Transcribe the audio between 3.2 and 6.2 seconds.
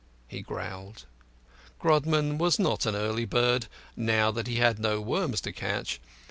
bird, now that he had no worms to catch.